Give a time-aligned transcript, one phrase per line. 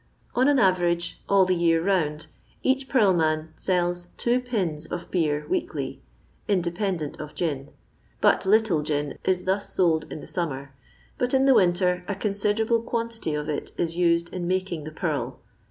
[0.33, 2.25] On an average all the year round
[2.63, 6.01] each purl man sells two ''pins" of beer weekly,
[6.47, 7.69] independent of gin;
[8.19, 10.73] but little gin is thus sold in the summer,
[11.19, 15.39] but in the winter a considerable quantity of it is used in making the purl.